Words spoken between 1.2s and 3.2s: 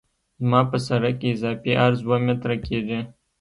اضافي عرض اوه متره کیږي